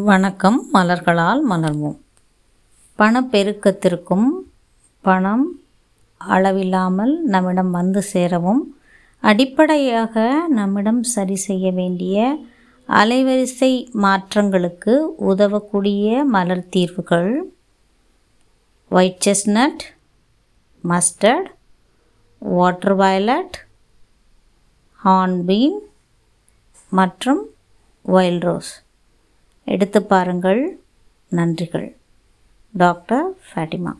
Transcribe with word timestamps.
வணக்கம் 0.00 0.58
மலர்களால் 0.72 1.40
மலர்வோம் 1.44 1.96
பணப்பெருக்கத்திற்கும் 2.98 4.26
பணம் 5.04 5.44
அளவில்லாமல் 6.20 7.14
நம்மிடம் 7.26 7.70
வந்து 7.70 8.00
சேரவும் 8.02 8.60
அடிப்படையாக 9.22 10.24
நம்மிடம் 10.48 11.00
சரி 11.10 11.36
செய்ய 11.36 11.72
வேண்டிய 11.72 12.18
அலைவரிசை 12.88 13.72
மாற்றங்களுக்கு 14.00 14.94
உதவக்கூடிய 15.26 16.22
மலர் 16.26 16.64
தீர்வுகள் 16.68 17.30
white 18.90 19.22
chestnut 19.24 19.84
mustard 20.84 21.50
water 22.42 22.96
violet 22.96 23.58
hornbeam 25.00 25.78
மற்றும் 26.92 27.42
வைல்ட் 28.04 28.46
ரோஸ் 28.46 28.72
எடுத்து 29.70 30.02
பாருங்கள். 30.02 30.62
நன்றிகள். 31.30 31.88
டாக்டர் 32.72 33.26
ஃபேட்டிமா. 33.50 33.92